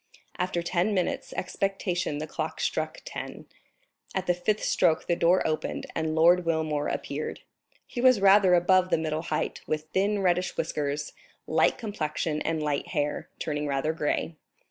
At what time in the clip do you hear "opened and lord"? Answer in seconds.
5.47-6.43